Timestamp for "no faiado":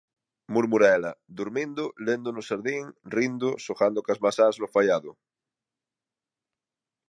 4.61-5.11